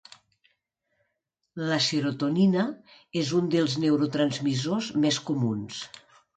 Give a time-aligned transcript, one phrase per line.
[1.65, 2.65] La serotonina
[3.23, 5.87] és un dels neurotransmissors més comuns.